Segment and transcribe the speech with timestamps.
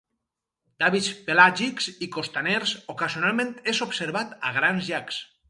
[0.83, 5.23] D'hàbits pelàgics i costaners, ocasionalment és observat a grans llacs.